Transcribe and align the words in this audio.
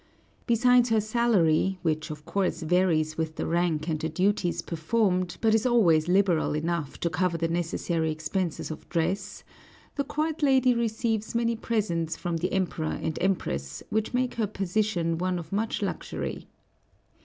Besides 0.47 0.89
her 0.89 0.99
salary, 0.99 1.77
which 1.83 2.09
of 2.09 2.25
course 2.25 2.63
varies 2.63 3.19
with 3.19 3.35
the 3.35 3.45
rank 3.45 3.87
and 3.87 3.99
the 3.99 4.09
duties 4.09 4.63
performed, 4.63 5.37
but 5.41 5.53
is 5.53 5.63
always 5.63 6.07
liberal 6.07 6.55
enough 6.55 6.99
to 7.01 7.09
cover 7.11 7.37
the 7.37 7.47
necessary 7.47 8.09
expenses 8.11 8.71
of 8.71 8.89
dress, 8.89 9.43
the 9.97 10.03
court 10.03 10.41
lady 10.41 10.73
receives 10.73 11.35
many 11.35 11.55
presents 11.55 12.17
from 12.17 12.37
the 12.37 12.51
Emperor 12.51 12.97
and 12.99 13.19
Empress, 13.21 13.83
which 13.91 14.11
make 14.11 14.33
her 14.33 14.47
position 14.47 15.19
one 15.19 15.37
of 15.37 15.51
much 15.51 15.83
luxury. 15.83 16.47